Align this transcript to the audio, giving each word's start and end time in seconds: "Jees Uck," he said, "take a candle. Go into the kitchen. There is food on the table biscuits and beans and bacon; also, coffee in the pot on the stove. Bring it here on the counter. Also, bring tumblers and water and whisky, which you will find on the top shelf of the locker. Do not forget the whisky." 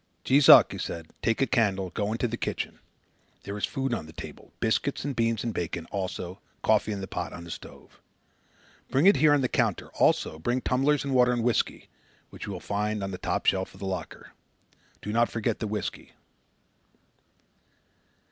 "Jees 0.23 0.49
Uck," 0.49 0.71
he 0.71 0.79
said, 0.79 1.09
"take 1.21 1.43
a 1.43 1.45
candle. 1.45 1.91
Go 1.91 2.11
into 2.11 2.27
the 2.27 2.35
kitchen. 2.35 2.79
There 3.43 3.55
is 3.55 3.67
food 3.67 3.93
on 3.93 4.07
the 4.07 4.13
table 4.13 4.51
biscuits 4.59 5.05
and 5.05 5.15
beans 5.15 5.43
and 5.43 5.53
bacon; 5.53 5.85
also, 5.91 6.39
coffee 6.63 6.91
in 6.91 7.01
the 7.01 7.07
pot 7.07 7.33
on 7.33 7.43
the 7.43 7.51
stove. 7.51 8.01
Bring 8.89 9.05
it 9.05 9.17
here 9.17 9.31
on 9.31 9.41
the 9.41 9.47
counter. 9.47 9.89
Also, 9.89 10.39
bring 10.39 10.59
tumblers 10.61 11.03
and 11.05 11.13
water 11.13 11.31
and 11.31 11.43
whisky, 11.43 11.87
which 12.31 12.47
you 12.47 12.51
will 12.51 12.59
find 12.59 13.03
on 13.03 13.11
the 13.11 13.19
top 13.19 13.45
shelf 13.45 13.75
of 13.75 13.79
the 13.79 13.85
locker. 13.85 14.31
Do 15.03 15.13
not 15.13 15.29
forget 15.29 15.59
the 15.59 15.67
whisky." 15.67 16.13